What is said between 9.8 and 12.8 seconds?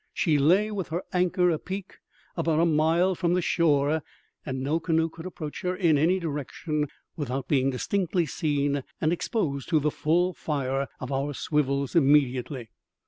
full fire of our swivels immediately.